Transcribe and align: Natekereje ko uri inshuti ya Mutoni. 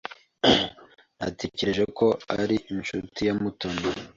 Natekereje 1.19 1.83
ko 1.97 2.05
uri 2.41 2.55
inshuti 2.73 3.19
ya 3.27 3.33
Mutoni. 3.41 3.83